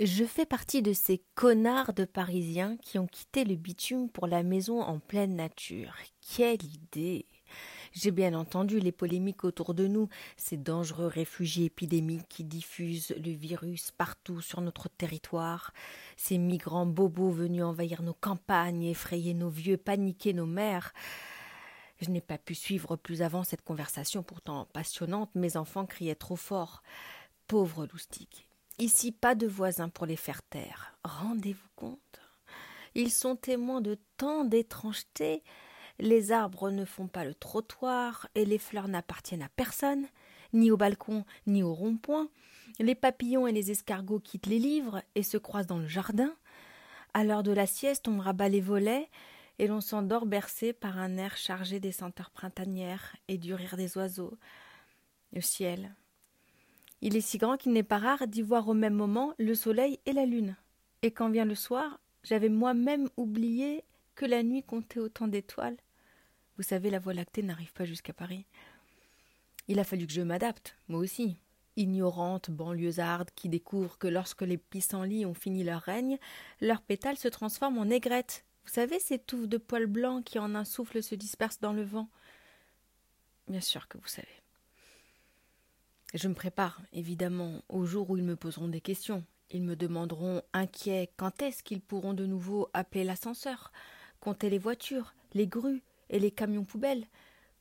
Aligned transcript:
Je 0.00 0.24
fais 0.24 0.44
partie 0.44 0.82
de 0.82 0.92
ces 0.92 1.22
connards 1.36 1.92
de 1.92 2.04
Parisiens 2.04 2.76
qui 2.78 2.98
ont 2.98 3.06
quitté 3.06 3.44
le 3.44 3.54
bitume 3.54 4.10
pour 4.10 4.26
la 4.26 4.42
maison 4.42 4.82
en 4.82 4.98
pleine 4.98 5.36
nature. 5.36 5.94
Quelle 6.20 6.64
idée 6.64 7.26
j'ai 7.92 8.10
bien 8.10 8.34
entendu 8.34 8.80
les 8.80 8.90
polémiques 8.90 9.44
autour 9.44 9.72
de 9.72 9.86
nous, 9.86 10.08
ces 10.36 10.56
dangereux 10.56 11.06
réfugiés 11.06 11.66
épidémiques 11.66 12.28
qui 12.28 12.42
diffusent 12.42 13.14
le 13.16 13.30
virus 13.30 13.92
partout 13.92 14.40
sur 14.40 14.60
notre 14.60 14.88
territoire, 14.88 15.72
ces 16.16 16.36
migrants 16.36 16.86
bobos 16.86 17.30
venus 17.30 17.62
envahir 17.62 18.02
nos 18.02 18.14
campagnes, 18.14 18.82
effrayer 18.82 19.32
nos 19.32 19.48
vieux, 19.48 19.76
paniquer 19.76 20.32
nos 20.32 20.46
mères. 20.46 20.92
Je 22.00 22.10
n'ai 22.10 22.20
pas 22.20 22.38
pu 22.38 22.56
suivre 22.56 22.96
plus 22.96 23.22
avant 23.22 23.44
cette 23.44 23.62
conversation 23.62 24.24
pourtant 24.24 24.66
passionnante, 24.72 25.30
mes 25.36 25.56
enfants 25.56 25.86
criaient 25.86 26.16
trop 26.16 26.34
fort. 26.34 26.82
Pauvres 27.46 27.86
loustiques. 27.86 28.48
Ici 28.78 29.12
pas 29.12 29.34
de 29.34 29.46
voisins 29.46 29.88
pour 29.88 30.06
les 30.06 30.16
faire 30.16 30.42
taire. 30.42 30.96
Rendez-vous 31.04 31.68
compte. 31.76 32.20
Ils 32.94 33.10
sont 33.10 33.36
témoins 33.36 33.80
de 33.80 33.98
tant 34.16 34.44
d'étrangetés 34.44 35.42
les 35.98 36.32
arbres 36.32 36.70
ne 36.70 36.84
font 36.84 37.06
pas 37.06 37.24
le 37.24 37.34
trottoir 37.34 38.28
et 38.34 38.44
les 38.44 38.58
fleurs 38.58 38.88
n'appartiennent 38.88 39.42
à 39.42 39.48
personne, 39.48 40.06
ni 40.52 40.70
au 40.70 40.76
balcon 40.76 41.24
ni 41.46 41.62
au 41.62 41.72
rond-point. 41.72 42.28
Les 42.80 42.96
papillons 42.96 43.46
et 43.46 43.52
les 43.52 43.70
escargots 43.70 44.18
quittent 44.18 44.46
les 44.46 44.58
livres 44.58 45.02
et 45.14 45.22
se 45.22 45.36
croisent 45.36 45.68
dans 45.68 45.78
le 45.78 45.86
jardin. 45.86 46.34
À 47.12 47.22
l'heure 47.22 47.44
de 47.44 47.52
la 47.52 47.66
sieste, 47.66 48.08
on 48.08 48.18
rabat 48.18 48.48
les 48.48 48.60
volets 48.60 49.08
et 49.60 49.68
l'on 49.68 49.80
s'endort 49.80 50.26
bercé 50.26 50.72
par 50.72 50.98
un 50.98 51.16
air 51.16 51.36
chargé 51.36 51.78
des 51.78 51.92
senteurs 51.92 52.30
printanières 52.30 53.14
et 53.28 53.38
du 53.38 53.54
rire 53.54 53.76
des 53.76 53.96
oiseaux. 53.96 54.36
Le 55.32 55.40
ciel. 55.40 55.94
Il 57.06 57.16
est 57.16 57.20
si 57.20 57.36
grand 57.36 57.58
qu'il 57.58 57.72
n'est 57.72 57.82
pas 57.82 57.98
rare 57.98 58.26
d'y 58.26 58.40
voir 58.40 58.66
au 58.66 58.72
même 58.72 58.94
moment 58.94 59.34
le 59.38 59.54
soleil 59.54 60.00
et 60.06 60.14
la 60.14 60.24
lune. 60.24 60.56
Et 61.02 61.10
quand 61.10 61.28
vient 61.28 61.44
le 61.44 61.54
soir, 61.54 62.00
j'avais 62.22 62.48
moi-même 62.48 63.10
oublié 63.18 63.84
que 64.14 64.24
la 64.24 64.42
nuit 64.42 64.62
comptait 64.62 65.00
autant 65.00 65.28
d'étoiles. 65.28 65.76
Vous 66.56 66.62
savez, 66.62 66.88
la 66.88 66.98
voie 66.98 67.12
lactée 67.12 67.42
n'arrive 67.42 67.74
pas 67.74 67.84
jusqu'à 67.84 68.14
Paris. 68.14 68.46
Il 69.68 69.78
a 69.80 69.84
fallu 69.84 70.06
que 70.06 70.14
je 70.14 70.22
m'adapte, 70.22 70.78
moi 70.88 70.98
aussi. 70.98 71.36
Ignorante 71.76 72.50
banlieusarde 72.50 73.28
qui 73.36 73.50
découvre 73.50 73.98
que 73.98 74.08
lorsque 74.08 74.40
les 74.40 74.56
pissenlits 74.56 75.26
ont 75.26 75.34
fini 75.34 75.62
leur 75.62 75.82
règne, 75.82 76.18
leurs 76.62 76.80
pétales 76.80 77.18
se 77.18 77.28
transforment 77.28 77.80
en 77.80 77.90
aigrettes. 77.90 78.46
Vous 78.64 78.72
savez, 78.72 78.98
ces 78.98 79.18
touffes 79.18 79.48
de 79.48 79.58
poils 79.58 79.88
blancs 79.88 80.24
qui 80.24 80.38
en 80.38 80.54
un 80.54 80.64
souffle 80.64 81.02
se 81.02 81.14
dispersent 81.14 81.60
dans 81.60 81.74
le 81.74 81.84
vent. 81.84 82.08
Bien 83.46 83.60
sûr 83.60 83.88
que 83.88 83.98
vous 83.98 84.08
savez. 84.08 84.43
Je 86.14 86.28
me 86.28 86.34
prépare, 86.34 86.80
évidemment, 86.92 87.62
au 87.68 87.84
jour 87.84 88.08
où 88.08 88.16
ils 88.16 88.22
me 88.22 88.36
poseront 88.36 88.68
des 88.68 88.80
questions. 88.80 89.24
Ils 89.50 89.64
me 89.64 89.74
demanderont, 89.74 90.42
inquiets, 90.52 91.10
quand 91.16 91.42
est-ce 91.42 91.64
qu'ils 91.64 91.80
pourront 91.80 92.14
de 92.14 92.24
nouveau 92.24 92.70
appeler 92.72 93.02
l'ascenseur, 93.02 93.72
compter 94.20 94.48
les 94.48 94.58
voitures, 94.58 95.14
les 95.32 95.48
grues, 95.48 95.82
et 96.10 96.20
les 96.20 96.30
camions 96.30 96.64
poubelles 96.64 97.06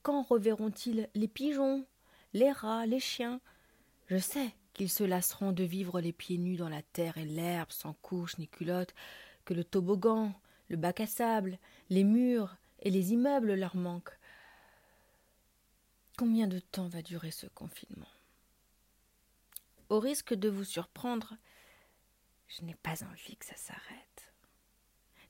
Quand 0.04 0.22
reverront-ils 0.22 1.10
les 1.16 1.28
pigeons, 1.28 1.86
les 2.34 2.52
rats, 2.52 2.86
les 2.86 3.00
chiens? 3.00 3.42
Je 4.08 4.18
sais 4.18 4.54
qu'ils 4.74 4.92
se 4.92 5.04
lasseront 5.04 5.52
de 5.52 5.64
vivre 5.64 6.00
les 6.00 6.14
pieds 6.14 6.38
nus 6.38 6.58
dans 6.58 6.70
la 6.70 6.84
terre 6.84 7.18
et 7.18 7.26
l'herbe, 7.26 7.72
sans 7.72 7.94
couche 7.94 8.38
ni 8.38 8.48
culotte, 8.48 8.94
que 9.46 9.56
le 9.56 9.64
toboggan, 9.64 10.32
le 10.70 10.78
bac 10.78 11.00
à 11.00 11.08
sable, 11.08 11.58
les 11.90 12.04
murs 12.04 12.56
et 12.82 12.92
les 12.92 13.14
immeubles 13.14 13.56
leur 13.56 13.76
manquent. 13.76 14.20
Combien 16.18 16.48
de 16.48 16.60
temps 16.60 16.88
va 16.88 17.02
durer 17.02 17.32
ce 17.32 17.48
confinement? 17.48 18.08
Au 19.94 20.00
risque 20.00 20.34
de 20.34 20.50
vous 20.50 20.64
surprendre, 20.64 21.36
je 22.48 22.66
n'ai 22.66 22.74
pas 22.74 23.04
envie 23.04 23.38
que 23.38 23.46
ça 23.46 23.56
s'arrête. 23.56 24.34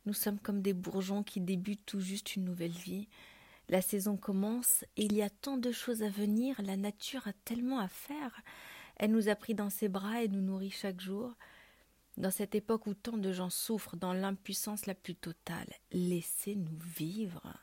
Nous 0.05 0.13
sommes 0.13 0.39
comme 0.39 0.61
des 0.61 0.71
bourgeons 0.71 1.21
qui 1.21 1.41
débutent 1.41 1.85
tout 1.85 1.99
juste 1.99 2.37
une 2.37 2.45
nouvelle 2.45 2.71
vie. 2.71 3.09
La 3.67 3.81
saison 3.81 4.15
commence 4.15 4.85
et 4.95 5.03
il 5.03 5.17
y 5.17 5.21
a 5.21 5.29
tant 5.29 5.57
de 5.57 5.73
choses 5.73 6.01
à 6.01 6.07
venir, 6.07 6.61
la 6.61 6.77
nature 6.77 7.27
a 7.27 7.33
tellement 7.43 7.79
à 7.79 7.89
faire. 7.89 8.39
Elle 8.95 9.11
nous 9.11 9.27
a 9.27 9.35
pris 9.35 9.53
dans 9.53 9.69
ses 9.69 9.89
bras 9.89 10.23
et 10.23 10.29
nous 10.29 10.39
nourrit 10.39 10.71
chaque 10.71 11.01
jour. 11.01 11.35
Dans 12.15 12.31
cette 12.31 12.55
époque 12.55 12.87
où 12.87 12.93
tant 12.93 13.17
de 13.17 13.33
gens 13.33 13.49
souffrent 13.49 13.97
dans 13.97 14.13
l'impuissance 14.13 14.85
la 14.85 14.95
plus 14.95 15.15
totale, 15.15 15.73
laissez-nous 15.91 16.79
vivre. 16.95 17.53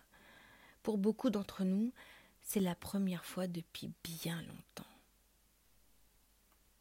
Pour 0.82 0.98
beaucoup 0.98 1.30
d'entre 1.30 1.64
nous, 1.64 1.94
c'est 2.42 2.60
la 2.60 2.74
première 2.74 3.24
fois 3.24 3.46
depuis 3.46 3.90
bien 4.04 4.42
longtemps. 4.42 4.89